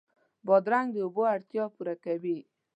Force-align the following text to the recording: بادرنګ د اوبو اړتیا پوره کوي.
بادرنګ 0.45 0.87
د 0.93 0.97
اوبو 1.05 1.23
اړتیا 1.35 1.63
پوره 1.75 1.95
کوي. 2.05 2.37